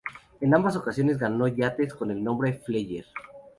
[0.39, 3.05] En ambas ocasiones ganó con yates con el nombre "Flyer".